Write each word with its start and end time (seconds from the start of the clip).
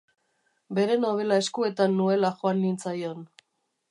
Bere 0.77 0.95
nobela 1.01 1.37
eskuetan 1.43 1.95
nuela 1.99 2.33
joan 2.41 2.61
nintzaion. 2.65 3.23